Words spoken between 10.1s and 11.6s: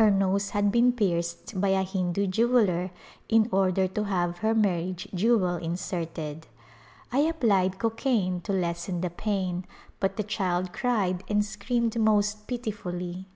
the child cried and